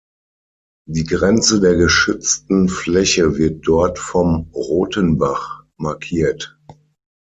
Die 0.89 1.03
Grenze 1.03 1.59
der 1.59 1.75
geschützten 1.75 2.69
Fläche 2.69 3.37
wird 3.37 3.67
dort 3.67 3.99
vom 3.99 4.49
Rothenbach 4.51 5.63
markiert. 5.77 6.57